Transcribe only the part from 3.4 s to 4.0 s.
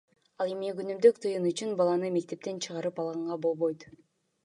болбойт.